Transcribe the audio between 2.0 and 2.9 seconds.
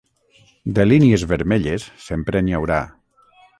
sempre n’hi haurà.